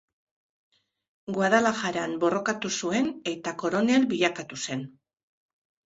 [1.35, 4.87] Guadalajaran borrokatu zuen eta koronel bilakatu zen.